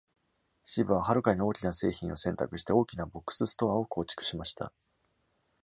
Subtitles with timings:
[0.63, 4.73] 支部は、はるかに大きな製品を選択して大きなボックスストアを構築しました。